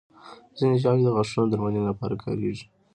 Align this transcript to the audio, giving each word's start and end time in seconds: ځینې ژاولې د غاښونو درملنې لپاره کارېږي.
ځینې 0.57 0.75
ژاولې 0.81 1.03
د 1.05 1.09
غاښونو 1.15 1.49
درملنې 1.51 1.81
لپاره 1.89 2.15
کارېږي. 2.23 2.65